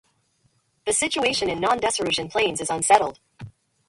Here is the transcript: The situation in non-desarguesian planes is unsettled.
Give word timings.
The 0.87 0.93
situation 0.93 1.47
in 1.47 1.59
non-desarguesian 1.59 2.31
planes 2.31 2.59
is 2.59 2.71
unsettled. 2.71 3.19